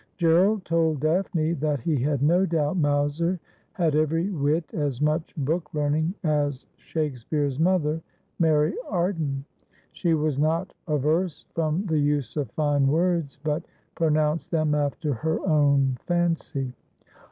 [0.17, 3.37] Gerald told Daphne that he had no doubt Mowser
[3.73, 8.01] had every whit as much book learning as Shakespeare's mother,
[8.39, 9.45] Mary Arden.
[9.91, 13.61] She was not averse from the use of fine words, but
[13.93, 16.73] pronounced them after her own fancy.